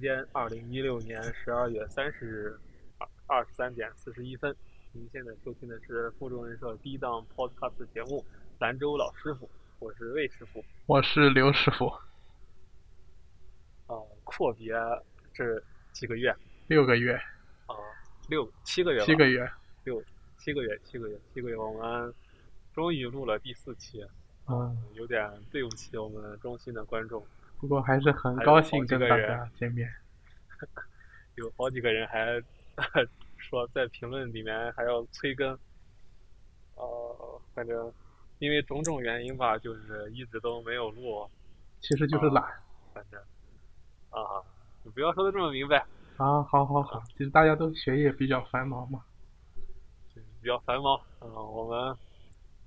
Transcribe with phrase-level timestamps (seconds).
[0.00, 2.58] 间二零一六年十二月三十日
[2.98, 4.56] 二二十三点四十一分。
[4.92, 8.18] 您现在收听的是负重人社第一档 Podcast 节目
[8.58, 9.46] 《兰州老师傅》，
[9.78, 10.64] 我是魏师傅。
[10.86, 11.86] 我是刘师傅。
[13.86, 13.94] 啊，
[14.24, 14.72] 阔别
[15.34, 16.34] 这几个月，
[16.66, 17.12] 六个月，
[17.66, 17.74] 啊，
[18.28, 19.48] 六七个月，七个月，
[19.84, 20.02] 六
[20.38, 22.14] 七个月，七个月，七个月，我们
[22.72, 24.04] 终于录了第四期，
[24.48, 27.24] 嗯，有点对不起我们衷心的观众。
[27.60, 29.88] 不过还是很高兴跟大家见面。
[31.36, 32.40] 有好几个人还
[33.36, 35.56] 说在评论里面还要催更，
[36.74, 37.92] 呃，反正
[38.38, 41.28] 因为种种原因吧，就是一直都没有录。
[41.80, 42.44] 其实就是懒，
[42.92, 43.20] 反正
[44.10, 44.42] 啊，
[44.82, 45.78] 你不要说的这么明白。
[46.16, 49.02] 啊，好好好，其实大家都学业比较繁忙嘛。
[50.42, 51.96] 比较繁忙，嗯，我们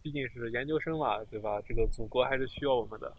[0.03, 1.59] 毕竟是研究生嘛，对吧？
[1.67, 3.11] 这个祖国还是需要我们的。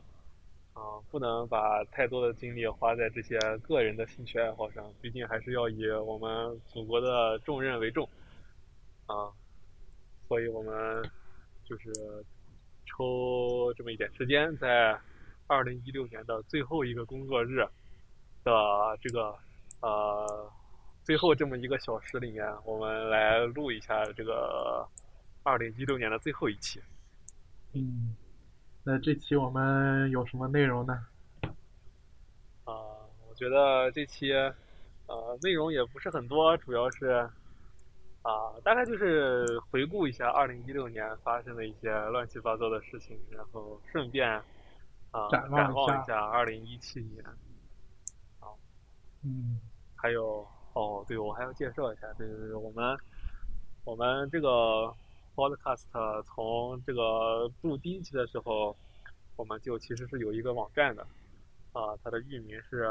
[0.74, 8.08] 啊，不能把太多的精力花在这些个人的兴趣爱好上，毕竟还是要以我们祖国的重任为重。
[9.06, 9.30] 啊，
[10.26, 11.00] 所以我们
[11.64, 11.92] 就是
[12.86, 14.98] 抽这么一点时间，在
[15.46, 17.64] 二零一六年的最后一个工作日
[18.42, 18.52] 的
[19.00, 19.32] 这个
[19.80, 20.50] 呃
[21.04, 24.84] 最后这么一个小时里面，我们来录一下这个
[25.44, 26.80] 二零一六年的最后一期。
[27.74, 28.16] 嗯。
[28.86, 31.06] 那这期我们有什么内容呢？
[32.64, 32.76] 啊，
[33.26, 34.30] 我觉得这期
[35.06, 37.26] 呃内容也不是很多，主要是
[38.20, 44.30] 啊大概就是回顾一下二零一六年发生的一些乱七八糟的事情，然后顺便
[45.10, 47.24] 啊展望一下二零一七年。
[48.38, 48.58] 好，
[49.22, 49.58] 嗯，
[49.96, 52.98] 还有哦，对我还要介绍一下，对对对我们
[53.84, 54.94] 我们这个。
[55.34, 58.76] Podcast 从这个录第一期的时候，
[59.36, 61.02] 我们就其实是有一个网站的，
[61.72, 62.88] 啊，它的域名是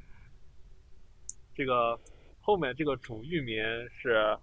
[1.56, 1.97] 这个
[2.41, 4.38] 后面这个主域名是，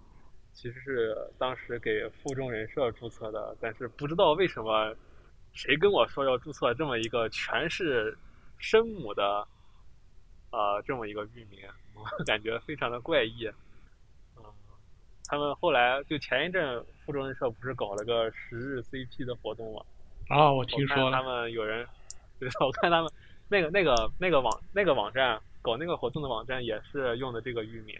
[0.53, 4.95] 其实是当时给附中人社注册的，但是不知道为什么，
[5.53, 8.17] 谁跟我说要注册这么一个全是
[8.57, 9.47] 声母的，
[10.49, 11.59] 啊，这么一个域名。
[12.25, 13.47] 感觉非常的怪异，
[14.37, 14.43] 嗯，
[15.25, 19.81] 他们后来就前一阵附中人社不是搞了个十日 CP 的活动吗？
[20.29, 21.17] 啊，我听说了。
[21.17, 21.87] 他们有人，
[22.39, 23.11] 对，我看他们
[23.47, 27.97] 那个那个那个网那个网站搞那个活动的网站也是用的这个域名，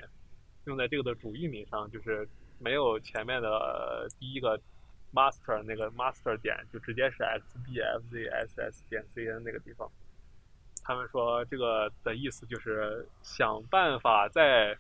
[0.66, 2.28] 用在这个的主域名上，就是
[2.60, 4.60] 没有前面的第一个
[5.14, 9.90] master 那个 master 点，就直接是 xbfzss 点 cn 那个地方。
[10.84, 14.78] 他们说这个的意思就是想办法在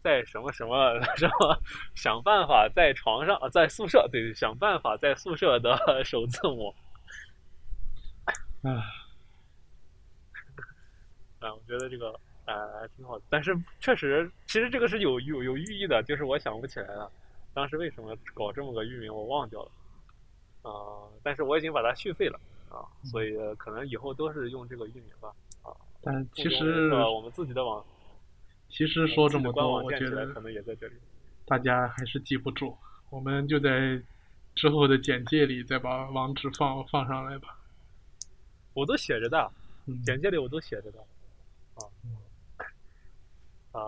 [0.00, 1.60] 在什么什么 什么
[1.94, 6.74] 想办法在床上在宿舍对想办法在宿舍的 首字母，
[8.62, 8.84] 啊，
[11.40, 17.10] 啊，我觉得这个呃挺好的，但是确实其实这个是有有有寓意的，就是我想不起来了，
[17.54, 19.70] 当时为什么搞这么个域名我忘掉了，
[20.70, 22.38] 啊，但是我已经把它续费了。
[22.70, 25.32] 啊，所以可能以后都是用这个域名吧。
[25.62, 27.84] 啊，但其实我们自己的网，
[28.68, 30.94] 其实说这么多，我觉得可能也在这里，
[31.46, 32.76] 大家还是记不住。
[33.10, 34.00] 我们就在
[34.54, 37.58] 之后的简介里再把网址放放上来吧。
[38.74, 39.50] 我都写着的，
[40.04, 41.00] 简介里我都写着的。
[41.74, 41.80] 啊，
[43.72, 43.80] 啊，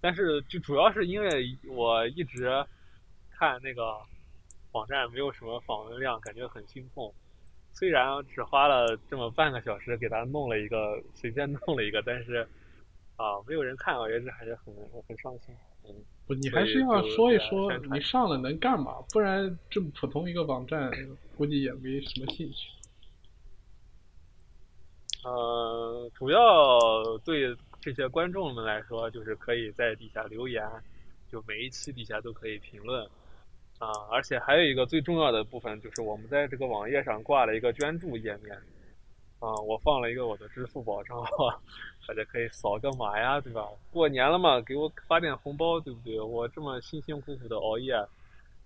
[0.00, 2.64] 但是就主要是因为我一直
[3.30, 3.96] 看那个
[4.72, 7.12] 网站没有什么访问量，感觉很心痛。
[7.78, 12.36] 虽然只花了这么半个小时给他弄了一个，随便弄了一个，但是
[13.16, 14.74] 啊，没有人看，我觉得还是很
[15.06, 15.54] 很伤心。
[15.84, 15.94] 嗯，
[16.26, 18.94] 不，你还是要说一说你上了能干嘛？
[19.12, 20.90] 不然这么普通一个网站，
[21.36, 22.70] 估计也没什么兴趣。
[25.22, 30.66] 呃，主要对这些观众们来说，就是可以在底下留言，
[31.30, 33.06] 就每一期底下都可以评论。
[33.78, 38.56] 啊，而且还有一个最重要的部分，就是我们在这个网页上挂了一个捐助页面。
[39.38, 41.50] 啊，我放了一个我的支付宝账号，
[42.08, 43.68] 大家可以扫个码呀，对吧？
[43.92, 46.18] 过年了嘛，给我发点红包，对不对？
[46.18, 47.94] 我这么辛辛苦苦的熬夜，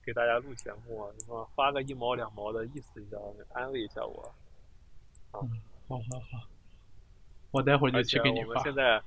[0.05, 3.17] 给大家录节目，你说发个一毛两毛的意思一下，
[3.53, 4.33] 安慰一下我。
[5.33, 5.43] 啊，
[5.89, 6.47] 好好好，
[7.51, 8.63] 我待会儿就去给你发。
[8.63, 9.03] 现在。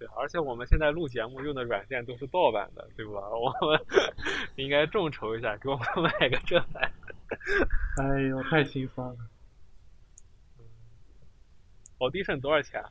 [0.00, 3.20] 对，而且我们现在录节目用的软件都是盗版的，对吧？
[3.28, 3.78] 我们
[4.56, 6.90] 应该众筹一下，给我们买个正版。
[7.98, 9.16] 哎呦，太心酸了。
[11.98, 12.82] Audition 多少钱？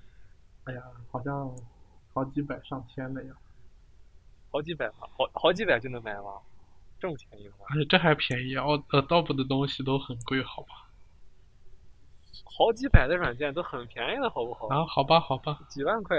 [0.66, 1.52] 哎呀，好像
[2.14, 3.34] 好几百上千的呀。
[4.52, 5.08] 好几百吗？
[5.18, 6.40] 好好几百就能买吗？
[7.00, 7.56] 这么便宜吗？
[7.72, 10.86] 而且这还便宜哦，Adobe 的东西都很贵，好吧？
[12.46, 14.68] 好几百的软件都很便宜的，好不好？
[14.68, 15.60] 啊，好吧，好吧。
[15.70, 16.16] 几万块，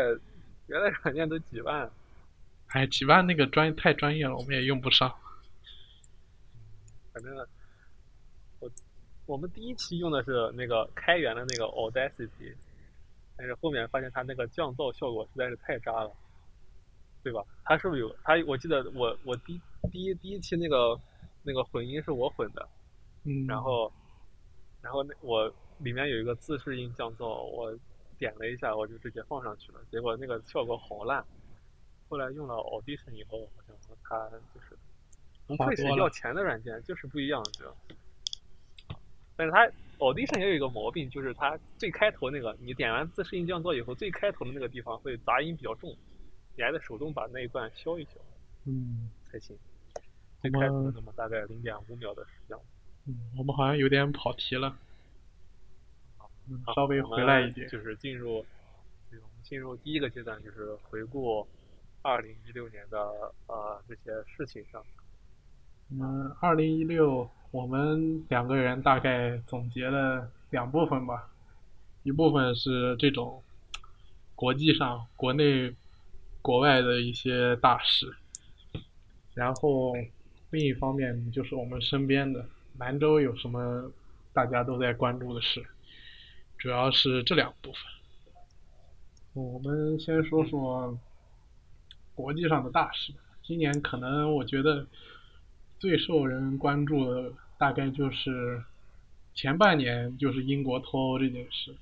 [0.70, 1.90] 原来软件都几万。
[2.68, 5.12] 哎，几万那个专太专业了，我们也用不上。
[7.12, 7.36] 反正
[8.60, 8.70] 我
[9.26, 12.54] 我们第一期用的是那个开源的那个 Audacity，
[13.36, 16.12] 但是后面发现它那个降噪效果实在是太渣了，
[17.24, 17.44] 对吧？
[17.64, 18.40] 它是不是有它？
[18.46, 20.96] 我记得我我第第一第一期那个
[21.42, 22.68] 那个混音是我混的，
[23.24, 23.92] 嗯，然后
[24.80, 27.76] 然后那我里面有一个自适应降噪，我
[28.20, 31.24] 点了一下，我就直接放上去了，结果那个效果好烂。
[32.08, 34.78] 后来用了 Audition 以后，好像它就是
[35.46, 37.74] 不愧是要钱的软件，就是不一样，知道
[39.36, 39.66] 但是它
[39.98, 45.96] Audition 也有一个毛病，就是它最开头那个，你点完自适应降噪以后，最开头的那个地方会杂音比较重，
[46.56, 48.20] 你还得手动把那一段消一消，
[48.66, 49.56] 嗯，才行。
[50.42, 52.56] 最开头那么大概零点五秒的时间。
[53.06, 54.76] 嗯，我们好像有点跑题了，
[56.74, 61.46] 稍微回来一点，就是进入，我们进入第一个阶段，就是回顾。
[62.02, 62.98] 二零一六年的
[63.46, 64.82] 呃这些事情上，
[65.90, 71.28] 嗯，二零一六我们两个人大概总结了两部分吧，
[72.02, 73.42] 一部分是这种
[74.34, 75.76] 国际上国内
[76.40, 78.16] 国外的一些大事，
[79.34, 79.92] 然后
[80.48, 82.46] 另一方面就是我们身边的
[82.78, 83.92] 兰州有什么
[84.32, 85.62] 大家都在关注的事，
[86.60, 87.82] 主要是这两部分。
[89.32, 90.96] 我们先说说。
[92.12, 94.86] 国际上的大事，今年可能我觉得
[95.78, 98.62] 最受人关注的大概就是
[99.32, 101.74] 前半年就是英国脱欧这件事，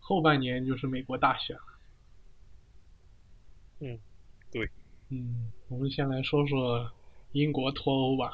[0.00, 1.56] 后半年就是美国大选。
[3.78, 4.00] 嗯，
[4.50, 4.68] 对。
[5.10, 6.90] 嗯，我们先来说说
[7.30, 8.32] 英国脱欧吧。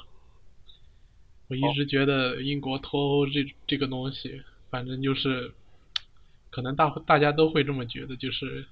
[1.49, 5.53] 我一直觉得英国脱欧这这个东西，反正就是
[6.50, 8.67] 可能大大家都会这么觉得，就是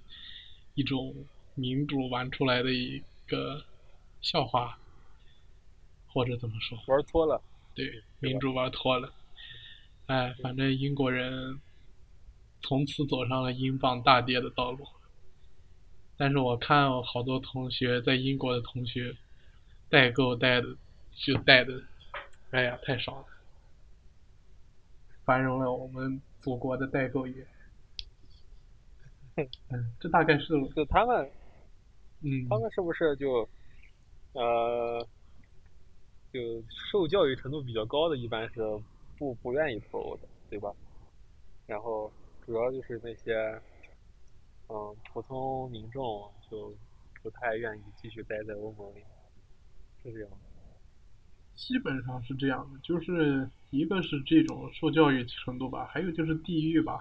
[0.75, 1.15] 一种。
[1.59, 3.65] 民主玩出来的一个
[4.21, 4.79] 笑话，
[6.07, 6.79] 或者怎么说？
[6.87, 7.41] 玩脱了。
[7.75, 9.11] 对，民主玩脱了。
[10.05, 11.59] 哎，反正英国人
[12.61, 14.87] 从此走上了英镑大跌的道路。
[16.19, 19.17] 但是我看好多同学在英国的同学
[19.89, 20.77] 代购代的
[21.15, 21.83] 就代的，
[22.51, 23.27] 哎呀，太少了，
[25.27, 27.47] 繁荣了我们祖国的代购业。
[29.37, 31.31] 嗯，这大概是就他们。
[32.23, 33.47] 嗯，他们是不是就，
[34.33, 35.07] 呃，
[36.33, 36.41] 就
[36.91, 38.63] 受教育程度比较高的，一般是
[39.19, 40.73] 不不愿意脱欧的，对吧？
[41.67, 42.11] 然后
[42.47, 43.61] 主要就是那些，
[44.69, 46.75] 嗯，普通民众就
[47.23, 49.05] 不太愿意继续待在欧盟里，
[50.03, 50.31] 是这样。
[51.55, 57.01] 基本上是这样的，就是一个是这种受教育程度吧，还有就是地域吧。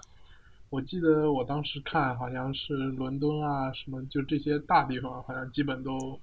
[0.70, 6.20] 我记得我当时看，好像是伦敦啊，什么就这些大地方，好像基本都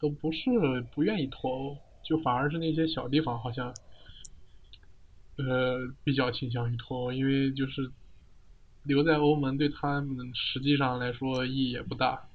[0.00, 0.50] 都不是
[0.92, 3.72] 不愿意脱欧，就反而是那些小地方好像，
[5.36, 7.90] 呃，比较倾向于脱欧，因为就是
[8.82, 12.26] 留在欧盟对他们实际上来说意义也不大，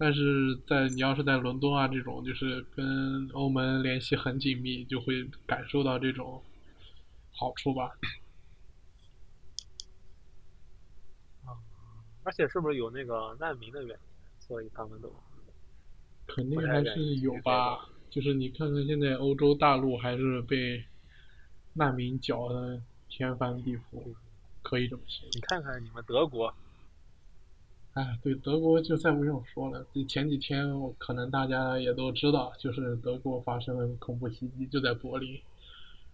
[0.00, 6.42] 但是在你要是在伦敦啊这种，就是跟欧盟联系很紧密，就会感受到这种
[7.32, 7.90] 好处吧。
[12.22, 13.96] 而且是不是有那个难民的原因，
[14.38, 15.12] 所以他们都
[16.26, 17.86] 肯定还是有吧？
[18.08, 20.82] 就是你看看现在欧洲大陆还是被
[21.74, 22.80] 难民搅得
[23.10, 24.14] 天翻地覆，
[24.62, 25.28] 可以这么说。
[25.34, 26.54] 你看看你们德国，
[27.94, 29.86] 哎，对德国就再不用说了。
[30.08, 35.40] 前几天我可能大家也都知道，就是德国发生了恐怖袭击，就在柏林。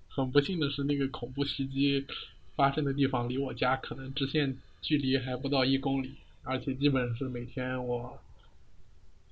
[0.08, 2.06] 很不幸的是，那个恐怖袭击
[2.54, 4.56] 发生的地方离我家可能直线。
[4.82, 6.14] 距离还不到一公里，
[6.44, 8.16] 而且基本是每天我，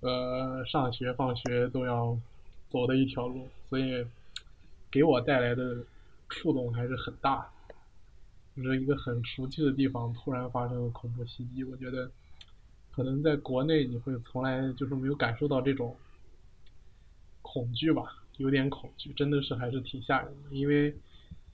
[0.01, 2.19] 呃，上学放学都要
[2.71, 4.05] 走的一条路，所以
[4.91, 5.77] 给我带来的
[6.29, 7.49] 触动还是很大。
[8.57, 12.11] 就是一个很熟悉的地方突然发生了恐怖袭击，我觉得
[12.95, 15.97] 可能在国内你会从来就是没有感受到这种
[17.43, 20.95] 恐惧吧，有点恐惧，真的是还是挺吓人的，因为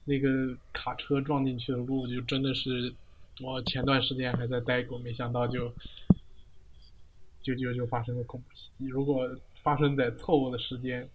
[0.05, 2.95] 那个卡车撞进去的路就真的是。
[3.43, 5.73] 我前段时间还在待过，没想到就
[7.41, 8.87] 就就就发生了恐怖袭击。
[8.89, 11.09] 如果发生在错误的时间，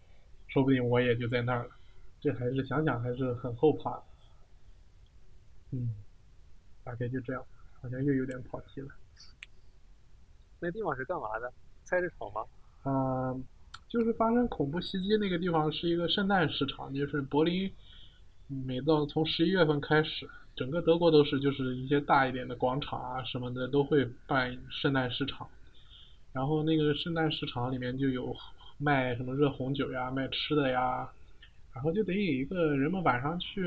[0.47, 1.69] 说不定我也就在那儿了。
[2.19, 4.01] 这还是想想还是很后怕。
[5.69, 5.93] 嗯，
[6.83, 7.45] 大概就这样，
[7.79, 8.87] 好像又有点跑题了。
[10.65, 11.53] 那地方是干嘛的？
[11.83, 12.43] 菜市场吗？
[12.85, 13.45] 嗯，
[13.87, 17.71] 就是发生恐怖袭击那个地方是一个圣诞市场，就是柏林，
[18.47, 25.47] 每到从十一月份开始，整个德国都是就是一些大一点的广场啊什么的都会办圣诞市场，
[26.33, 28.35] 然后那个圣诞市场里面就有
[28.79, 31.07] 卖什么热红酒呀，卖吃的呀，
[31.73, 33.61] 然后就等于一个人们晚上去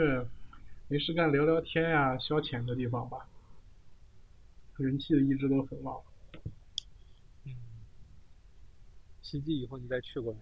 [0.88, 3.28] 没事干聊聊天呀、消遣的地方吧，
[4.76, 6.00] 人气一直都很旺。
[7.44, 7.52] 嗯，
[9.28, 10.38] 袭击以后你再去过没？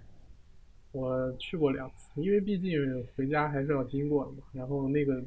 [0.92, 4.38] 我去过两次，因为毕竟回家还是要经过的嘛。
[4.52, 5.20] 然后那个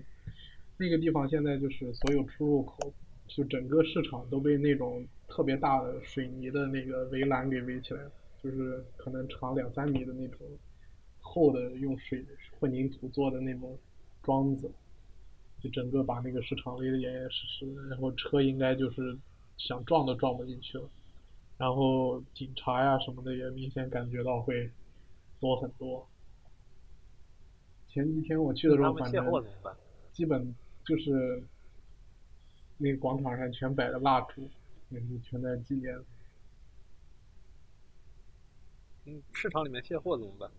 [0.77, 2.93] 那个地方现在就是所有出入口，
[3.27, 8.11] 就整个市场都被那种特别大的水泥的那个围栏给围起来了，
[8.41, 10.39] 就是可能长两三米的那种
[11.19, 12.25] 厚的用水
[12.57, 13.77] 混凝土做的那种
[14.23, 14.71] 桩子，
[15.61, 17.81] 就整个把那个市场围得严严实实的。
[17.89, 19.17] 然后车应该就是
[19.57, 20.89] 想撞都撞不进去了。
[21.59, 24.71] 然后警察呀什么的也明显感觉到会。
[25.41, 26.05] 多很多。
[27.87, 29.25] 前几天我去的时候，反正
[30.11, 31.41] 基本就是
[32.77, 34.49] 那个广场上全摆着蜡烛，
[34.89, 35.97] 也是全在纪念。
[39.05, 40.51] 嗯，市场里面卸货怎么办？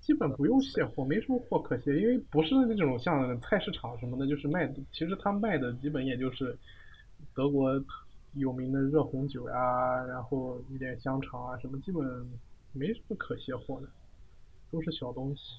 [0.00, 6.58] 基本不用卸货，没什么货可卸，因为不是那种像菜市场什么的，就是卖，其实他卖的基本也就是
[7.36, 7.80] 德国
[8.34, 12.28] 有名的热红酒呀，然后一点香肠啊什么，基本。
[12.72, 13.88] 没什么可卸货的，
[14.70, 15.58] 都是小东西。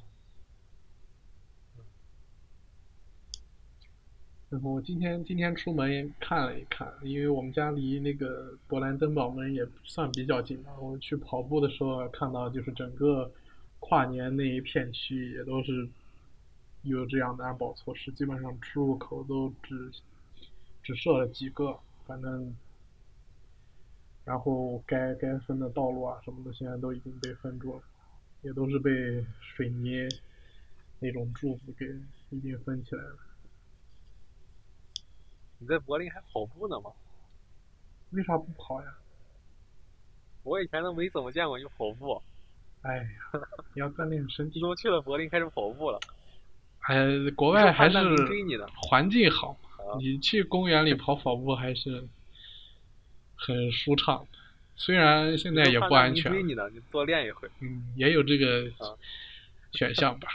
[4.49, 10.71] 然后今天今天出门看了一看，因为我们家离那个勃兰登堡门也算比较近吧。
[10.79, 13.29] 我去跑步的时候看到，就是整个
[13.81, 15.89] 跨年那一片区也都是
[16.83, 19.91] 有这样的安保措施，基本上出入口都只
[20.81, 21.77] 只设了几个，
[22.11, 22.53] 反正。
[24.23, 27.81] 然后该该分的道路啊什么的，现在都已经被分住了，
[28.43, 28.91] 也都是被
[29.41, 30.07] 水泥
[30.99, 31.87] 那种柱子给
[32.29, 33.15] 已经分起来了。
[35.57, 36.91] 你在柏林还跑步呢吗？
[38.11, 38.93] 为啥不跑呀？
[40.43, 42.21] 我以前都没怎么见过你跑步。
[42.83, 43.03] 哎呀，
[43.73, 44.59] 你要锻炼身体。
[44.59, 45.99] 怎么去了柏林开始跑步了？
[46.81, 46.95] 哎，
[47.35, 48.55] 国外还是你
[48.87, 49.57] 环境好，
[49.99, 52.07] 你去公园里跑跑步还是。
[53.43, 54.27] 很舒畅，
[54.75, 56.31] 虽然现在也不安全。
[56.31, 57.49] 追你呢，你多练一会。
[57.59, 58.71] 嗯，也有这个
[59.71, 60.27] 选项吧。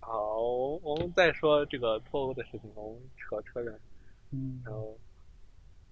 [0.00, 0.40] 好，
[0.82, 3.72] 我们再说这个脱欧的事情，我们扯扯远。
[4.32, 4.60] 嗯。
[4.64, 4.98] 然后，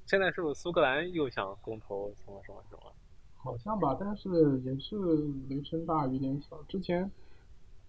[0.04, 2.92] 现在是不是苏格兰又想公投什么什么什么？
[3.36, 4.28] 好像吧，但是
[4.64, 4.96] 也是
[5.48, 6.60] 雷声大雨点小。
[6.64, 7.08] 之前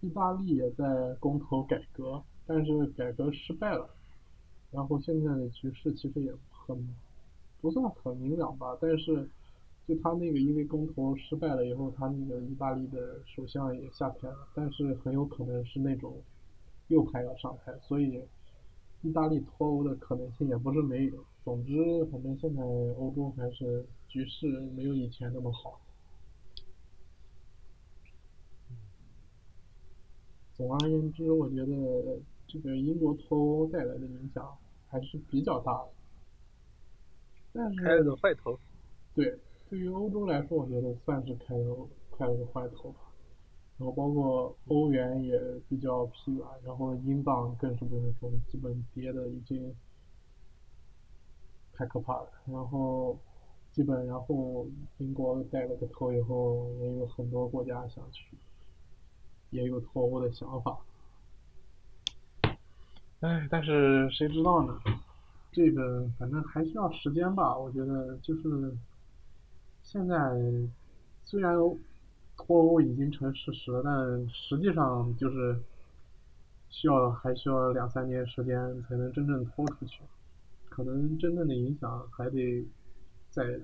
[0.06, 3.90] 意大利也在公投改革，但是改革失败了。
[4.70, 6.94] 然后现在的局势其实也很
[7.60, 9.28] 不算很明朗吧，但是
[9.88, 16.14] 就他那个因为公投失败了以后，他那个意大利的首相也下台了，但是很有可能是那种
[16.88, 18.22] 右派要上台，所以
[19.02, 21.24] 意大利脱欧的可能性也不是没有。
[21.44, 24.46] 总之，反正现在欧洲还是局势
[24.76, 25.80] 没有以前那么好。
[30.56, 34.56] 总而言之，我觉得这个英国脱欧带来的影响。
[34.88, 35.88] 还是比较大的，
[37.52, 38.56] 但是开了个坏头。
[39.16, 39.36] 对，
[39.68, 43.00] 对于欧洲来说，我觉得算是开了开了个坏头吧。
[43.76, 49.74] 然后包括欧元也比较疲软，然后英镑更是不用说，基本跌的已经
[51.74, 52.30] 太可怕了。
[52.46, 53.18] 然后
[53.72, 58.28] 基本，然后英国带了个头以后，也有很多国家想去，
[59.50, 60.78] 也有脱欧的想法。
[63.20, 64.78] 哎，但是谁知道呢？
[65.52, 67.56] 这个反正还需要时间吧。
[67.56, 68.76] 我觉得就是
[69.82, 70.16] 现在
[71.24, 71.56] 虽然
[72.36, 75.58] 脱欧已经成事实，但实际上就是
[76.68, 80.02] 需要还需要两三年时间才能真正脱出去。
[80.68, 82.62] 可能真正的影响还得
[83.30, 83.58] 再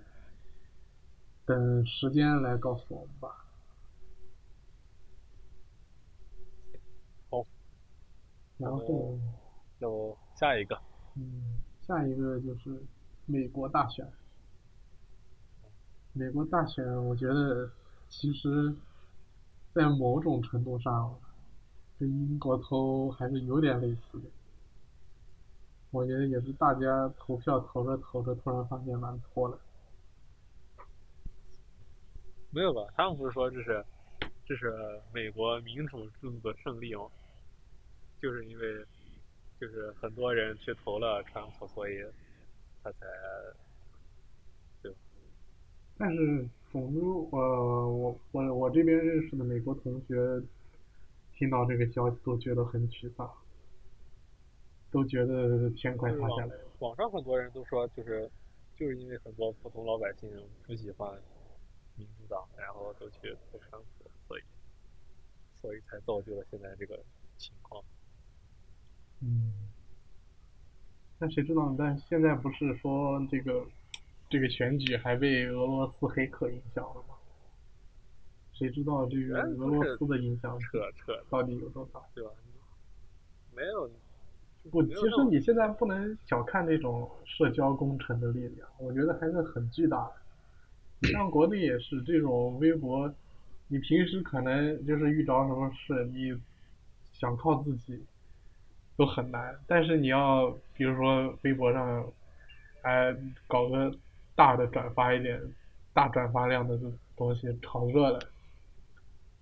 [1.44, 3.41] 等时间来告诉我们吧。
[8.62, 9.18] 然后。
[9.80, 10.80] 就下一个，
[11.16, 12.80] 嗯，下一个就是
[13.26, 14.08] 美国大选。
[16.12, 17.68] 美国大选，我觉得
[18.08, 18.72] 其实，
[19.74, 21.18] 在某种程度上，
[21.98, 24.30] 跟英国投还是有点类似的。
[25.90, 29.58] 我觉得也是大家投票投着投着，突然发现蛮脱了。
[32.50, 32.82] 没有吧？
[32.96, 33.84] 他们不是说这是
[34.46, 37.08] 这是美国民主制度的胜利吗？
[38.22, 38.86] 就是因为。
[39.60, 42.04] 就是很多人去投了川普，所以
[42.82, 43.06] 他才，
[44.82, 44.92] 对，
[45.96, 50.42] 但是，总之，呃，我我我这边认识的美国同学，
[51.34, 53.32] 听到这个消息都觉得很沮丧，
[54.90, 56.64] 都觉得天快塌下来了。
[56.80, 58.28] 网上很多人都说，就是
[58.74, 60.28] 就是因为很多普通老百姓
[60.66, 61.08] 不喜欢
[61.96, 64.42] 民主党，然后都去投川普，所以
[65.60, 67.00] 所以才造就了现在这个
[67.38, 67.80] 情况。
[69.22, 69.52] 嗯。
[71.18, 71.74] 但谁知道？
[71.78, 73.64] 但现在不是说这个
[74.28, 77.14] 这个选举还被俄罗斯黑客影响了吗？
[78.52, 82.00] 谁知道这个俄罗斯的影响扯扯到底有多大？
[82.14, 82.30] 对吧？
[83.54, 83.90] 没有。
[84.70, 90.12] 不，其实你现在不能小看这种社交工程的力量，我觉得还是很巨大的。
[91.00, 93.12] 你像国内也是这种微博，
[93.68, 96.32] 你平时可能就是遇着什么事，你
[97.12, 98.04] 想靠自己。
[98.94, 102.12] 都很难，但是你要比如说微博上，
[102.82, 103.90] 哎，搞个
[104.34, 105.40] 大的转发一点，
[105.94, 108.20] 大转发量的这东西炒热了，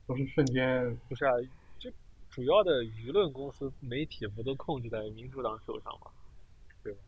[0.07, 0.97] 都是瞬间。
[1.09, 1.33] 不是啊，
[1.81, 1.93] 这
[2.31, 6.13] 主要的舆论公司媒体不都控制在民主党手上吗？
[6.85, 6.99] 对吧？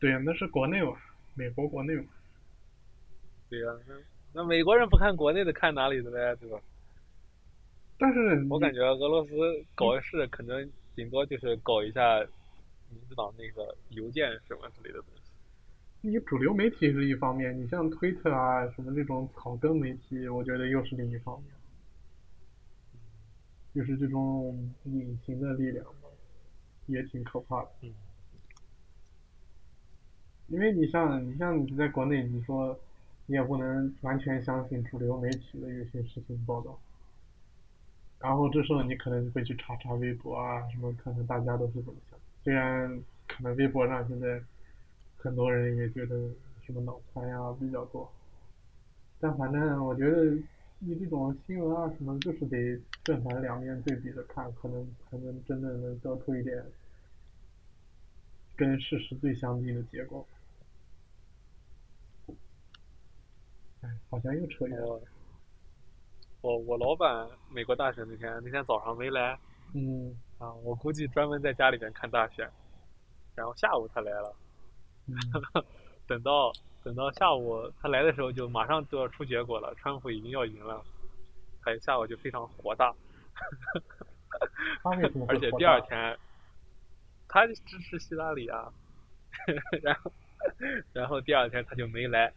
[0.00, 0.96] 对呀，那是国内嘛，
[1.34, 2.04] 美国国内嘛。
[3.48, 3.94] 对呀，那
[4.32, 6.36] 那美国人不看国内的，看哪里的嘞？
[6.40, 6.58] 对吧？
[7.98, 9.30] 但是我感觉俄罗斯
[9.76, 10.68] 搞事可能。
[10.94, 12.18] 顶多就是搞一下
[12.90, 15.30] 民主党那个邮件什么之类的东西。
[16.02, 21.50] 你主流媒体是一方面，你像推特啊什么这种草根媒体，我觉得又是另一方面。
[23.74, 25.86] 就是这种隐形的力量，
[26.86, 27.68] 也挺可怕的。
[27.82, 27.94] 嗯。
[30.48, 32.76] 因为你像你像你在国内，你说
[33.26, 36.76] 你也不能完全相信主流媒体的有些事情报道。
[38.20, 42.18] 然后这时候你可能会去查查微博啊，什么看看大家都是怎么想。
[42.44, 44.40] 虽然可能微博上现在
[45.16, 46.30] 很多人也觉得
[46.62, 48.12] 什么脑残呀比较多，
[49.18, 50.36] 但反正我觉得
[50.80, 56.62] 你这种新闻啊什么，就是得正反两面对比着看，可能才能真的能得出一点
[58.56, 60.26] 跟事实最相近的结果。
[63.80, 65.00] 哎，好像又扯远了。
[66.42, 69.38] 我我老板美国大选那天那天早上没来，
[69.74, 72.50] 嗯，啊，我估计专门在家里边看大选，
[73.34, 74.34] 然后下午他来了，
[76.08, 76.50] 等到
[76.82, 80.82] 等到下午他来的时候就马上就要出结果了，川普已经要赢了，
[81.62, 82.94] 他下午就非常火大，
[85.28, 86.18] 而且第二天
[87.28, 88.72] 他支持希拉里啊，
[89.82, 90.12] 然后
[90.94, 92.32] 然后第二天他就没来，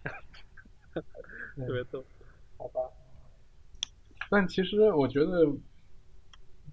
[0.94, 2.04] 特别逗，
[2.58, 2.82] 好吧。
[4.34, 5.46] 但其实我觉得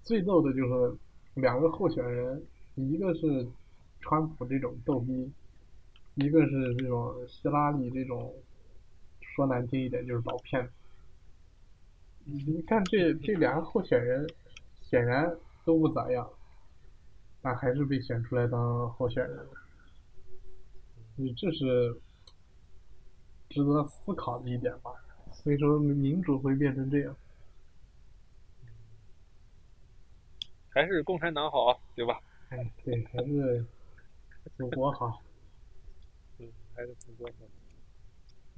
[0.01, 0.97] 最逗的就是
[1.35, 2.43] 两个候选人，
[2.73, 3.47] 一个是
[3.99, 5.31] 川普这种逗逼，
[6.15, 8.33] 一个是这种希拉里这种
[9.19, 10.71] 说难听一点就是老骗子。
[12.25, 14.27] 你看这这两个候选人
[14.81, 15.31] 显然
[15.63, 16.27] 都不咋样，
[17.43, 19.47] 但还是被选出来当候选人。
[21.15, 21.95] 你这是
[23.51, 24.89] 值得思考的一点吧？
[25.31, 27.15] 所以说民主会变成这样。
[30.73, 32.19] 还是共产党好，对吧？
[32.49, 33.65] 哎，对，还是
[34.57, 35.21] 祖国好。
[36.39, 37.45] 嗯，还是祖国好。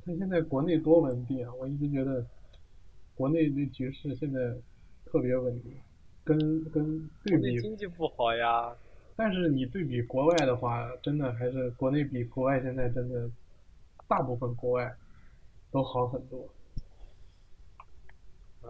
[0.05, 1.53] 看现在国内多稳定啊！
[1.55, 2.25] 我一直觉得
[3.15, 4.55] 国内的局势现在
[5.05, 5.75] 特别稳定，
[6.23, 6.37] 跟
[6.71, 7.59] 跟对比。
[7.59, 8.75] 经济不好呀。
[9.15, 13.29] 但是你对比国外的话，真的还是国内比国外现在真的
[14.07, 14.95] 大部分国外
[15.71, 16.47] 都好很多。
[18.63, 18.69] 哎，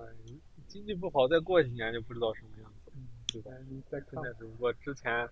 [0.67, 2.72] 经济不好，再过几年就不知道什么样。
[3.41, 5.29] 现在只不过之前，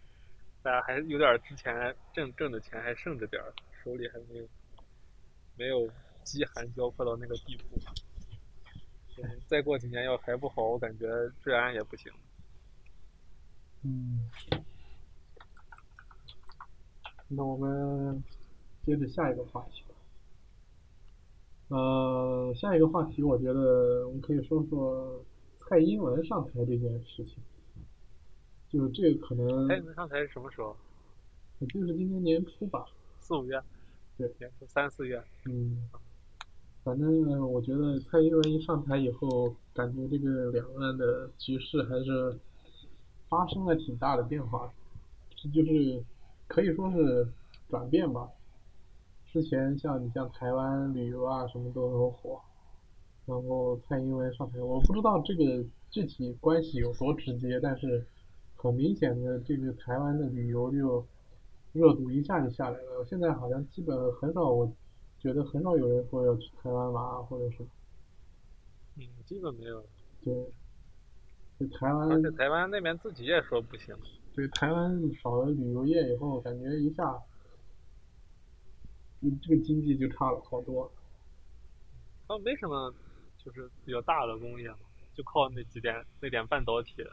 [0.64, 4.48] 大家还有点之前挣挣的钱还剩着点儿，手里还没有
[5.58, 5.90] 没有
[6.24, 7.80] 饥寒交迫到那个地步。
[9.48, 11.08] 再过几年要还不好，我感觉
[11.44, 12.12] 治安也不行。
[13.84, 14.30] 嗯。
[17.28, 18.24] 那我们
[18.86, 19.96] 接着下一个话题吧。
[21.70, 25.24] 呃，下一个话题，我觉得我们可以说说
[25.60, 27.38] 蔡英文上台这件事情。
[28.72, 29.68] 就这个可能。
[29.68, 30.76] 蔡英文上台是什么时候？
[31.60, 32.86] 就是今年年初吧。
[33.20, 33.62] 四五月。
[34.18, 34.34] 对。
[34.40, 35.22] 年初三四月。
[35.46, 35.90] 嗯。
[36.84, 42.40] 反正我觉得蔡英文一上台以后，感觉这个两岸的局势还是
[43.28, 44.72] 发生了挺大的变化，
[45.36, 46.02] 这就是
[46.48, 47.28] 可以说是
[47.70, 48.30] 转变吧。
[49.28, 52.42] 之前像你像台湾旅游啊什么都很火，
[53.26, 58.08] 然后蔡英文上台，我不知道这个具体关系有多直接，但是。
[58.62, 61.04] 很明显的，这个台湾的旅游就
[61.74, 63.04] 热度一下就下来了。
[63.10, 64.72] 现在好像基本很少我
[65.18, 67.64] 觉得很少有人说要去台湾玩或者是。
[68.98, 69.84] 嗯，基本没有。
[70.24, 70.32] 对。
[71.60, 72.12] 就台湾。
[72.12, 73.96] 而且台湾那边自己也说不行。
[74.36, 77.20] 对台湾少了旅游业以后，感觉一下，
[79.22, 80.92] 嗯，这个经济就差了好多。
[82.28, 82.94] 他们没什么，
[83.40, 84.78] 就是比较大的工业嘛，
[85.16, 87.04] 就靠那几点那点半导体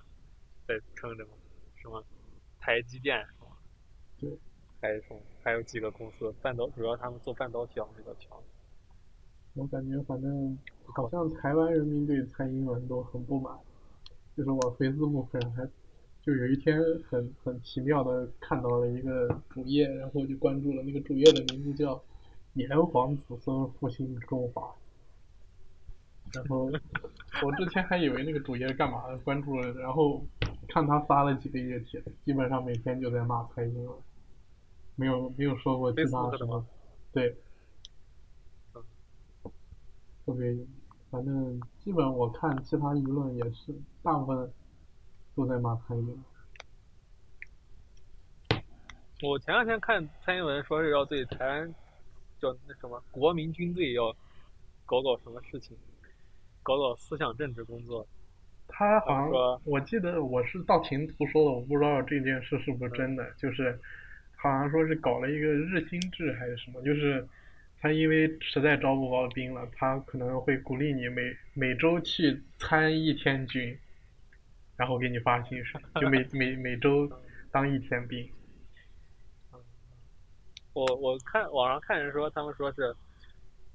[0.67, 1.31] 在撑着嘛，
[1.89, 2.05] 什么
[2.61, 3.27] 台积电？
[4.21, 4.31] 对。
[4.81, 5.21] 还有什么？
[5.43, 8.39] 还有几个公司半导，主要他们做半导体比较强。
[9.55, 13.59] 我感觉反正好像台湾人民对蔡英文都很不满，
[14.37, 15.69] 就是我 Facebook 上还。
[16.21, 22.03] 就有一天很很奇妙的看到了一个主页，然后就关注了那个主页的名字叫
[22.53, 24.75] “炎黄子孙复兴中华”。
[26.35, 26.67] 然后
[27.43, 30.23] 我之前还以为那个主页干嘛的，关注了，然后
[30.69, 33.99] 看他发了几个月帖，基本上每天就在骂蔡英文，
[34.95, 36.65] 没有没有说过其他什么。
[37.13, 37.37] 对。
[40.25, 40.57] 特别，
[41.11, 44.53] 反正基本我看其他舆论也是大部分。
[45.35, 46.19] 都在骂蔡英文。
[49.23, 51.75] 我前两天看蔡英文说是要对台湾
[52.41, 54.13] 叫那什么国民军队要
[54.85, 55.77] 搞搞什么事情，
[56.61, 58.05] 搞搞思想政治工作。
[58.69, 63.29] 他好像，我记得我是道听途说的，我不知道这件事是不是真的。
[63.37, 63.77] 就是
[64.37, 67.27] 好像说是搞了一个日薪制还是什么，就是
[67.81, 73.77] 他因为实在招不到兵了，他可能会鼓励你每每周去参一天军。
[74.77, 77.11] 然后给你发薪水，就每 每每周
[77.51, 78.31] 当一天兵。
[80.73, 82.95] 我我看网上看人说，他们说是，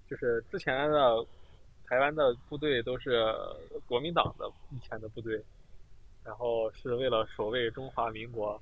[0.10, 1.18] 就是之前的
[1.94, 3.24] 台湾的部队都是
[3.86, 5.40] 国民党的以前的部队，
[6.26, 8.60] 然后是为了守卫中华民国，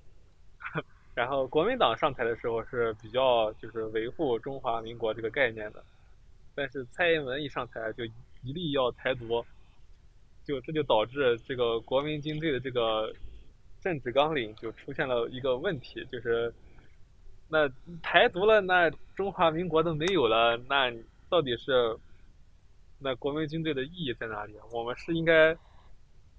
[1.15, 5.81] 然后国民党上台的时候是比较就是维护中华民国这个概念的，
[6.53, 8.03] 但是蔡英文一上台就
[8.43, 9.45] 一力要台独。
[10.43, 13.13] 就这就导致这个国民军队的这个
[13.79, 16.53] 政治纲领就出现了一个问题，就是
[17.47, 17.69] 那
[18.01, 20.91] 台独了，那中华民国都没有了，那
[21.29, 21.95] 到底是
[23.01, 24.55] 那国民军队的意义在哪里？
[24.71, 25.49] 我们是应该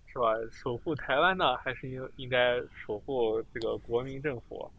[0.07, 4.71] 是吧守护台湾呢，还是应应该守护这个国民政府？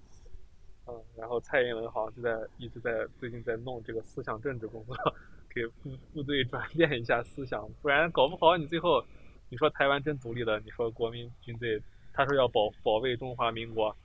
[0.88, 4.96] 嗯，然后蔡英文好像就在一直在最近在弄这个思想政治工作。
[5.56, 9.06] 给部部队转变一下思想，不然搞不好你最后，
[9.50, 11.80] 你说台湾真独立了，你说国民军队
[12.12, 13.96] 他说要保保卫中华民国，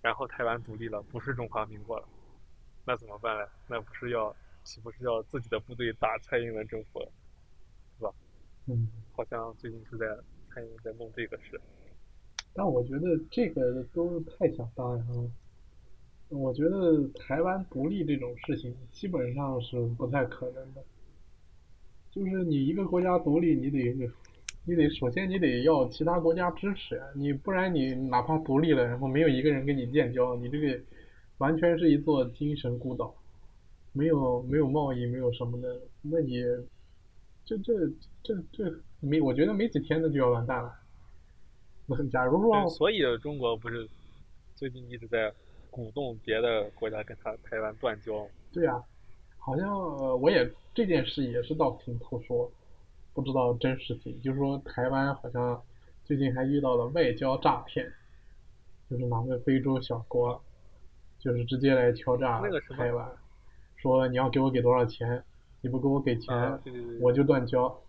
[0.00, 2.08] 然后台湾独立了，不是中华民国了，
[2.86, 3.46] 那怎么办呢？
[3.68, 4.34] 那不是要
[4.64, 7.00] 岂不是要自己的部队打蔡英文政府，
[7.98, 8.12] 是吧？
[8.66, 8.88] 嗯。
[9.12, 10.06] 好像最近是在
[10.48, 11.60] 蔡英文在弄这个事。
[12.54, 15.30] 但我觉得这个都太想当然了。
[16.28, 20.82] 我觉得台湾独立这种事情基本上是不太可能的。
[22.10, 24.10] 就是你一个国家独立，你得，
[24.64, 30.80] 你得首先你得要其他国家支持呀，你不然你哪怕独立了，然后没有一个人跟你建交，你这个
[31.38, 33.14] 完全是一座精神孤岛，
[33.92, 36.42] 没有没有贸易，没有什么的，那你
[37.44, 37.72] 这这
[38.22, 40.74] 这这没，我觉得没几天那就要完蛋了。
[41.86, 43.88] 那假如说，所以中国不是
[44.54, 45.32] 最近一直在。
[45.74, 48.28] 鼓动别的国家跟他台湾断交。
[48.52, 48.78] 对呀，
[49.38, 49.74] 好像
[50.20, 52.52] 我也这件事也是道听途说，
[53.14, 54.20] 不知道真实性。
[54.20, 55.62] 就是说台湾好像
[56.04, 57.90] 最近还遇到了外交诈骗，
[58.90, 60.38] 就是哪个非洲小国，
[61.18, 62.42] 就是直接来敲诈
[62.76, 63.10] 台湾，
[63.82, 65.24] 说你要给我给多少钱，
[65.60, 66.60] 你不给我给钱，
[67.00, 67.82] 我就断交。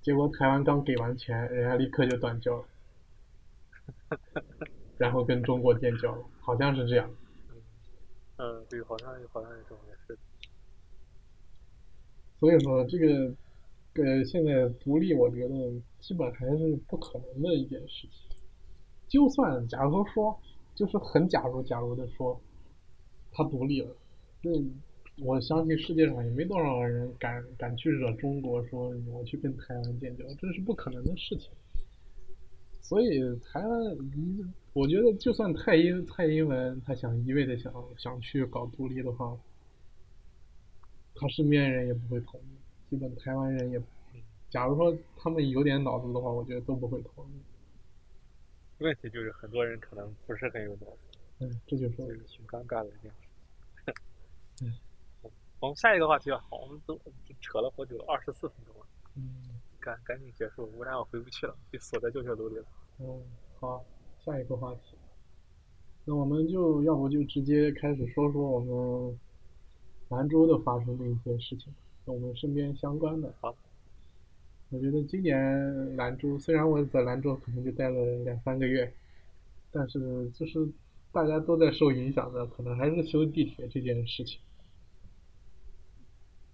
[0.00, 2.64] 结果台湾刚给完钱，人家立刻就断交了。
[4.96, 7.10] 然后跟中国建交，好像是这样。
[8.38, 10.18] 嗯，对，好像好像也这么回事。
[12.40, 13.34] 所以说，这个
[14.02, 18.30] 呃，现在独立，我觉得基本还是不可能的一件事情。
[19.08, 20.40] 就算假如说，
[20.74, 22.40] 就是很假如假如的说，
[23.32, 23.94] 他独立了，
[24.40, 24.52] 那
[25.20, 31.50] 我相信世界上也没多少人敢敢去惹中国，说我去跟台湾建交，这是不可能的事情。
[32.80, 33.96] 所以台湾，
[34.72, 39.36] 我觉得就算蔡英蔡英文他想一味的想想去搞独立的话，
[41.14, 43.82] 他身边人也不会同意，基本台湾人也，
[44.48, 47.40] 假如说他们有点脑子的话，我觉得都不会同意。
[48.78, 51.18] 问题就是很多人可能不是很有脑子。
[51.40, 51.96] 嗯，这就是
[52.28, 53.94] 挺尴尬的一件事。
[54.62, 54.72] 嗯，
[55.60, 56.98] 我们下一个话题吧，我们都
[57.40, 58.86] 扯了好久，二十四分钟了。
[59.16, 59.60] 嗯。
[59.80, 62.64] 赶赶紧结束，不然我回不去了，被锁在教学楼里了。
[62.98, 63.22] 嗯，
[63.60, 63.82] 好，
[64.24, 64.96] 下一个话题。
[66.04, 69.18] 那我们就要不就直接开始说说我们
[70.08, 71.72] 兰州的发生的一些事情，
[72.04, 73.32] 跟我们身边相关的。
[73.40, 73.54] 好。
[74.70, 78.92] 我觉得今年兰州，虽然我在兰州可能就待了两三个月，
[79.70, 80.68] 但是就是
[81.12, 84.40] 大家都在受影响的，可能还是修地铁这件事情。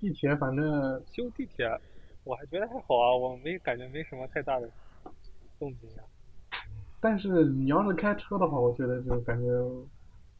[0.04, 1.66] 地铁反正修地铁，
[2.24, 4.70] 我还觉得还好啊，我没感觉没什么太大的
[5.58, 6.04] 动静呀。
[7.00, 9.48] 但是你要是开车的话，我觉得就感觉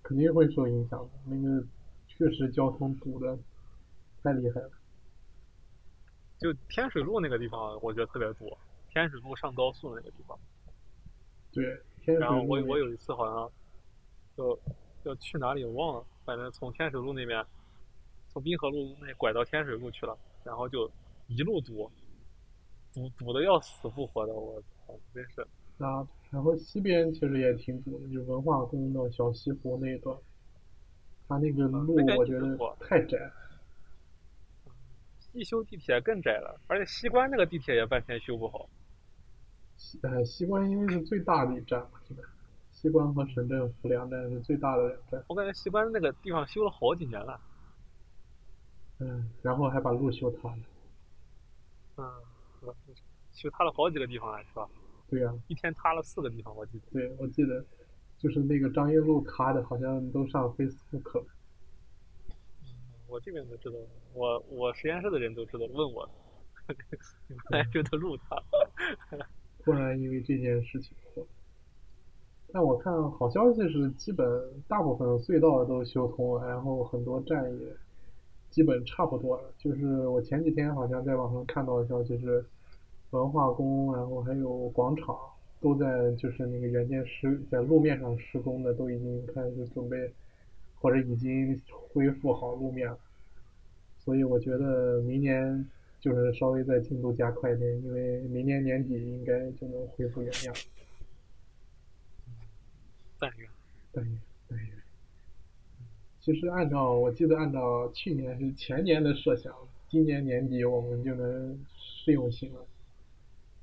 [0.02, 1.66] 肯定会受影响的，那个
[2.06, 3.38] 确实交通堵的
[4.22, 4.70] 太厉害了。
[6.36, 8.54] 就天水路那个地方，我觉得特别堵。
[8.90, 10.38] 天水路上高速那个地方。
[11.52, 11.64] 对，
[12.02, 12.20] 天水路。
[12.20, 13.50] 然后我我有一次好像，
[14.36, 14.60] 就
[15.04, 17.42] 要去哪里我忘了，反正从天水路那边，
[18.34, 20.90] 从滨河路那拐到天水路去了，然后就
[21.28, 21.88] 一路堵，
[22.92, 25.40] 堵堵的要死不活的，我操，真是。
[25.78, 30.16] 啊，然后西边其实也挺堵的，就文化宫到小西湖那一段，
[31.28, 33.30] 它那个路我觉得太窄。
[35.32, 38.68] 一修地铁更窄了，而且西关那个地铁也半天修不好。
[39.76, 42.22] 西呃西关因为是最大的一站嘛，现在
[42.72, 45.24] 西关和深圳府两站是最大的两站。
[45.28, 47.40] 我感觉西关那个地方修了好几年了。
[48.98, 50.58] 嗯，然后还把路修塌了。
[51.96, 52.04] 嗯，
[53.32, 54.68] 修塌了好几个地方了，是吧？
[55.08, 55.34] 对呀。
[55.48, 56.86] 一天塌了四个地方，我记得。
[56.92, 57.64] 对，我记得，
[58.18, 61.26] 就是那个张掖路塌的，好像都上 Facebook 了。
[63.06, 63.76] 我这边都知道，
[64.12, 66.08] 我我实验室的人都知道，问我，
[67.50, 68.42] 来这的路塌，
[69.62, 70.96] 突然因为这件事情，
[72.52, 74.26] 但我看好消息是，基本
[74.68, 77.76] 大部分隧道都修通了，然后很多站也
[78.54, 79.42] 基本差不多了。
[79.58, 82.44] 就是我前几天好像在网上看到的消息是，
[83.10, 85.16] 文化宫，然后还有广场
[85.60, 90.12] 都在就是那个原件施在路面上施工的都已经开始准备。
[90.80, 91.58] 或者已经
[91.94, 92.98] 恢复好路面了，
[93.96, 95.66] 所以我觉得明年
[95.98, 100.54] 就是稍微再进度加快一点，因为明年年底应该就能恢复原样。
[103.18, 103.48] 但愿，
[103.94, 104.33] 但愿，但愿。
[106.24, 109.54] 其实按照我记得按照去年是前年的设想，
[109.90, 112.66] 今年年底我们就能试用性了，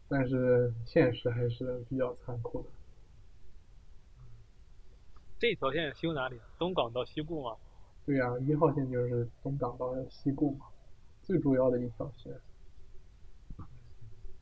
[0.08, 2.70] 但是现实还是比较残酷的。
[5.40, 6.40] 这条线修哪里？
[6.60, 7.58] 东港到西固吗？
[8.06, 10.68] 对呀，一号线就是东港到西固嘛，
[11.24, 12.32] 最主要的一条线。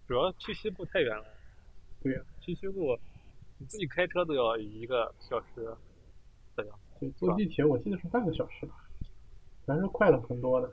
[0.06, 1.26] 主要去西部太远了。
[2.04, 3.00] 对呀，去西部，
[3.60, 5.74] 你自己开车都要一个小时
[6.58, 6.80] 这样。
[7.00, 8.74] 对，坐地铁我记得是半个小时吧，
[9.66, 10.72] 反正快了很多的。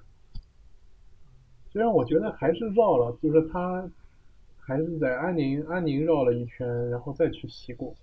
[1.70, 3.88] 虽然我觉得还是绕了，就是他
[4.58, 7.94] 还是在安宁安宁绕了一圈，然后再去西固。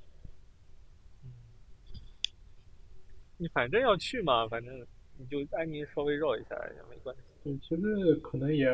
[3.38, 4.86] 你反正要去嘛，反正
[5.18, 7.22] 你就安宁稍微绕一下也没关系。
[7.44, 8.68] 对，其实可能也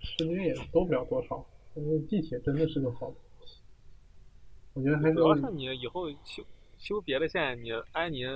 [0.00, 3.12] 时间也多不了多少，因为地铁真的是个好。
[4.72, 5.14] 我觉得还是。
[5.14, 6.42] 主要是你以后修
[6.78, 8.26] 修别的线，你安宁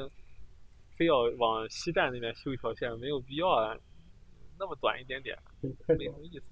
[0.97, 3.77] 非要往西站那边修一条线，没有必要啊，
[4.59, 6.45] 那么短一点点，没什么意思。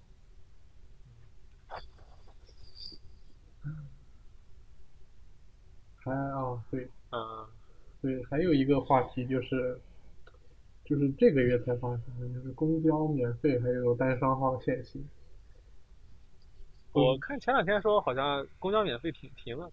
[5.96, 6.88] 还啊，对。
[7.10, 7.46] 嗯。
[8.02, 9.78] 对，还有一个话题就是，
[10.86, 15.06] 就是这个月才发生的，就是公交免费，还有单双号限行。
[16.92, 19.70] 我看前两天说好像公交免费停停了。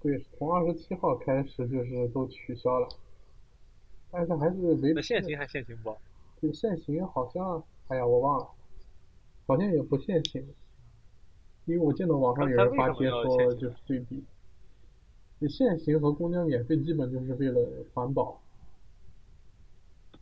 [0.00, 2.88] 对，从二十七号开始就是都取消了，
[4.16, 4.94] 但是还是没。
[4.94, 5.94] 那限行还限行不？
[6.40, 8.48] 对，限行好像，哎呀，我忘了，
[9.46, 10.42] 好像也不限行，
[11.66, 14.24] 因为我见到网上有人发帖说就是对比。
[15.38, 17.60] 你限行和公交免费基本就是为了
[17.92, 18.40] 环保。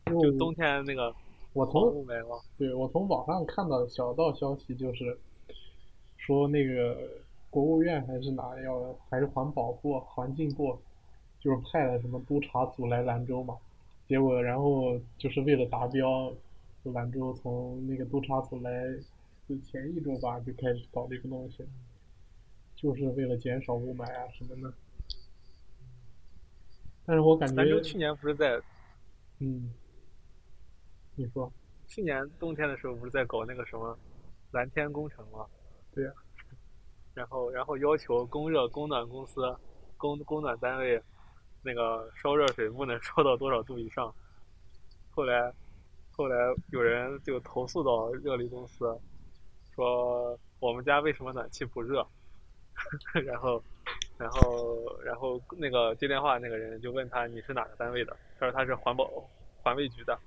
[0.07, 1.15] 就冬天那个，
[1.53, 2.05] 我从
[2.57, 5.17] 对我从网上看到小道消息，就是
[6.17, 6.97] 说那个
[7.49, 10.77] 国务院还是哪要还是环保部环境部，
[11.39, 13.57] 就是派了什么督查组来兰州嘛，
[14.07, 16.31] 结果然后就是为了达标，
[16.83, 18.71] 兰州从那个督察组来
[19.47, 21.65] 就前一周吧就开始搞这个东西，
[22.75, 24.73] 就是为了减少雾霾啊什么的。
[27.05, 28.61] 但是我感觉，兰州去年不是在，
[29.39, 29.71] 嗯，
[31.15, 31.51] 你说，
[31.87, 33.97] 去年冬天的时候不是在搞那个什么
[34.51, 35.45] 蓝天工程吗？
[35.93, 36.11] 对呀。
[37.13, 39.41] 然后，然后要求供热供暖公司、
[39.95, 41.01] 供供暖单位，
[41.65, 44.13] 那个烧热水不能烧到多少度以上。
[45.11, 45.51] 后来，
[46.11, 46.37] 后来
[46.71, 48.85] 有人就投诉到热力公司，
[49.73, 52.07] 说我们家为什么暖气不热？
[53.25, 53.61] 然后。
[54.17, 58.15] 然后，然后那个接电话那个人就问他你是哪个单位的？
[58.39, 59.05] 他说他是环保
[59.61, 60.17] 环卫局的。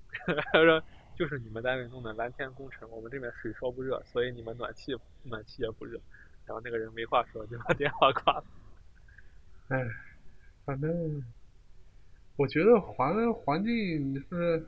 [0.24, 0.82] 他说
[1.14, 6.00] 就是你们单位弄的蓝天工程，我们这边水烧不热，所以你们暖气暖气也不热。
[6.46, 8.44] 然后那个人没话说，就把电话挂了。
[9.68, 9.86] 哎，
[10.66, 11.24] 反正
[12.36, 14.66] 我觉得环环境是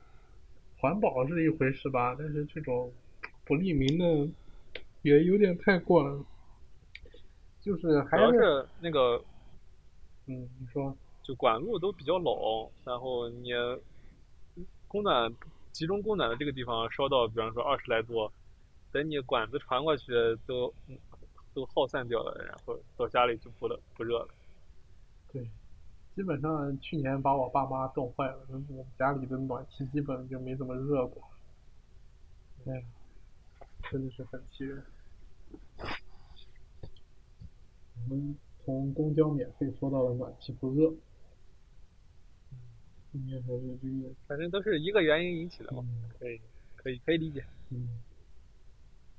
[0.78, 2.90] 环保是一回事吧，但是这种
[3.44, 4.32] 不利民的
[5.02, 6.24] 也有点太过了。
[7.60, 9.22] 就是还是那个，
[10.26, 13.50] 嗯，你说，就管路都比较老，然后你
[14.86, 15.34] 供暖
[15.72, 18.30] 集中供暖的这个地方烧到，比方说二十来度，
[18.92, 20.12] 等你管子传过去
[20.46, 20.72] 都
[21.52, 24.28] 都耗散掉了，然后到家里就不冷不热了。
[25.30, 25.46] 对，
[26.18, 31.22] 基本上去年把我爸妈冻坏了，我们家里的暖气基本就没怎么热过。
[32.66, 32.84] 哎，
[33.88, 34.82] 真的是很气人。
[37.94, 40.92] 我们从公交免费说到了暖气不热，
[43.12, 46.40] 应该还是这个，反正都是一个原因引起的嘛，嗯可以
[46.74, 47.44] 可以可以理解。
[47.70, 48.00] 嗯。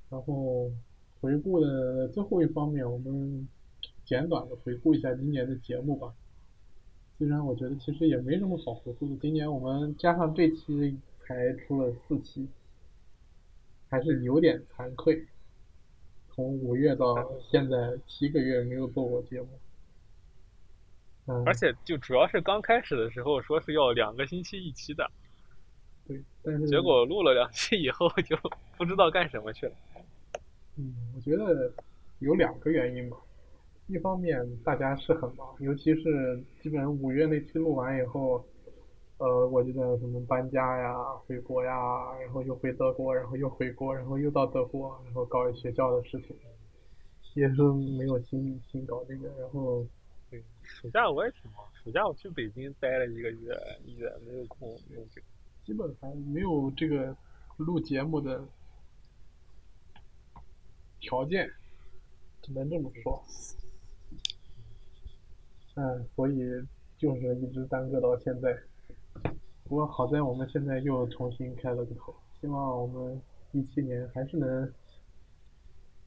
[0.10, 0.70] 然后
[1.22, 3.48] 回顾的最后一方面，我们
[4.04, 6.14] 简短的回顾一下今年的节目吧。
[7.20, 12.48] 虽然我觉得其实也没什么好回顾的，今年我们加上这期才出了四期，
[13.90, 15.28] 还是有点惭愧。
[16.34, 19.50] 从五月到现在七个月没有做过节目，
[21.26, 25.06] 嗯，而且就主要是刚开始的时候说是要两个星期一期的，
[26.08, 28.38] 对，但是结果录了两期以后就
[28.78, 29.74] 不知道干什么去了。
[30.78, 31.70] 嗯，我觉得
[32.20, 33.18] 有两个原因吧。
[33.90, 38.46] 一方面大家是很忙，尤其是基本上五月那期录完以后，
[39.18, 41.74] 呃，我就在什么搬家呀、回国呀，
[42.22, 46.36] 然后又回德国，然后又回国，然后又到德国，然后搞学校的事情，
[47.34, 47.64] 也是
[47.98, 49.28] 没有心心搞这个。
[49.40, 49.84] 然后
[50.30, 55.26] 对，暑假我也挺忙，暑假我去北京待了一个月，也没有空用这个。
[55.66, 57.18] 基本还没有这个
[57.58, 58.48] 录节目的
[61.00, 61.50] 条件，
[62.44, 63.24] 只能这么说。
[65.80, 66.42] 嗯，所以
[66.98, 68.54] 就是一直耽搁到现在。
[69.64, 73.22] 不过好在我们现在又重新开了个头，希望我们
[73.54, 74.74] 一七年还是能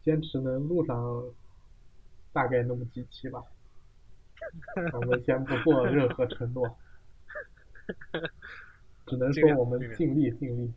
[0.03, 1.25] 坚持能录上
[2.35, 3.43] 大概那么几期吧。
[4.93, 6.77] 我们先不做任何承诺，
[9.07, 10.71] 只能说我们尽力尽力。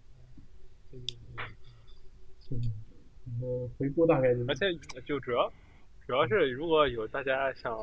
[3.41, 4.45] 嗯，回顾大概就是。
[4.47, 5.51] 而且就主要
[6.08, 7.75] 主要是如果有大家想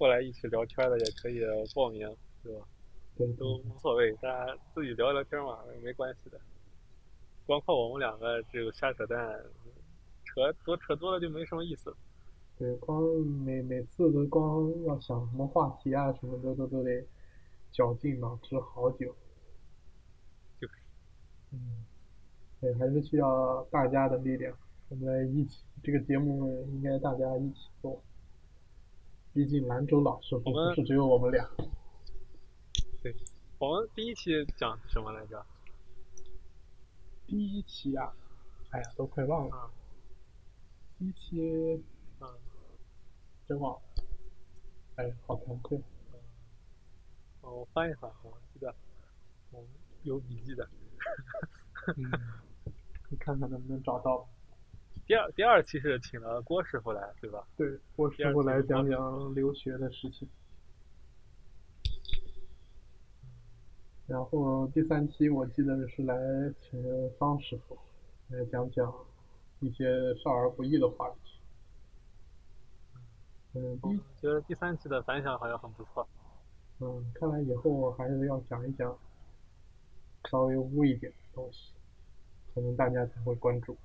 [0.00, 1.42] 过来一起聊天的，也可以
[1.74, 2.08] 报名，
[2.42, 2.66] 对吧？
[3.18, 6.40] 对，都无所谓，大家自己聊聊天嘛，没关系的。
[7.44, 9.44] 光靠我们两个这个瞎扯淡，
[10.24, 11.96] 扯多扯多了就没什么意思了。
[12.56, 12.98] 对，光
[13.44, 17.04] 每每次都光要想什么话题啊什么的，都都得
[17.70, 19.14] 绞尽脑汁好久。
[20.58, 20.74] 就是，
[21.52, 21.84] 嗯，
[22.58, 24.56] 对，还是需要大家的力量，
[24.88, 28.02] 我们一起，这个节目应该大家一起做。
[29.32, 31.48] 毕竟兰州老师傅不是只有我们俩。
[33.00, 33.14] 对，
[33.58, 35.46] 我们第一期讲什么来着？
[37.26, 38.12] 第一期啊，
[38.70, 39.56] 哎呀，都快忘了。
[39.56, 39.70] 啊
[40.98, 41.82] 第一期，
[42.20, 42.28] 嗯，
[43.48, 43.80] 真忘了。
[44.96, 45.80] 哎，好惭愧。
[47.40, 48.74] 哦，我翻一翻，我记得，
[49.52, 49.64] 我
[50.02, 50.68] 有笔记的。
[51.96, 52.10] 嗯，
[53.08, 54.28] 你看看能不能找到。
[55.10, 57.44] 第二第二期是请了郭师傅来，对吧？
[57.56, 60.28] 对，郭师傅来讲讲留学的事情。
[64.06, 66.14] 然后第三期我记得是来
[66.60, 67.76] 请了方师傅
[68.28, 68.94] 来讲讲
[69.58, 71.40] 一些少儿不宜的话题。
[73.54, 76.06] 嗯，第我觉得第三期的反响好像很不错。
[76.78, 78.96] 嗯，看来以后还是要讲一讲
[80.30, 81.72] 稍微污一点的东西，
[82.54, 83.76] 可能大家才会关注。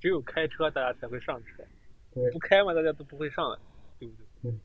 [0.00, 1.62] 只有开车大家才会上车，
[2.14, 3.58] 对不，开嘛大家都不会上来，
[3.98, 4.50] 对不对？
[4.50, 4.58] 对，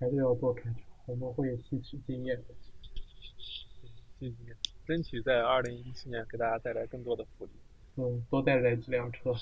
[0.00, 2.42] 还是要多开车，我们会吸取经验
[4.86, 7.50] 争取在二零一七年给大家带来更多的福利。
[7.96, 9.34] 嗯，多带来几辆车。